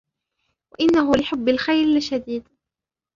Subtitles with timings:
[0.71, 2.47] وَإِنَّهُ لِحُبِّ الْخَيْرِ لَشَدِيدٌ